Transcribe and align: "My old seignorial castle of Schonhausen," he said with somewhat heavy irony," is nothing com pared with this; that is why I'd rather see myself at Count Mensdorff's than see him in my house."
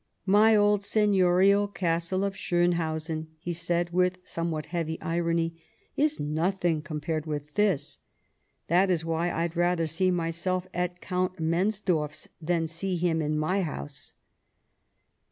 "My 0.39 0.55
old 0.55 0.83
seignorial 0.83 1.67
castle 1.67 2.23
of 2.23 2.33
Schonhausen," 2.35 3.27
he 3.37 3.53
said 3.53 3.91
with 3.91 4.17
somewhat 4.23 4.65
heavy 4.73 4.99
irony," 4.99 5.61
is 6.05 6.19
nothing 6.19 6.81
com 6.81 6.99
pared 7.01 7.27
with 7.27 7.53
this; 7.53 7.99
that 8.65 8.89
is 8.89 9.05
why 9.05 9.29
I'd 9.31 9.55
rather 9.55 9.85
see 9.85 10.09
myself 10.09 10.65
at 10.73 11.01
Count 11.01 11.37
Mensdorff's 11.39 12.27
than 12.41 12.65
see 12.65 12.95
him 12.95 13.21
in 13.21 13.37
my 13.37 13.61
house." 13.61 14.15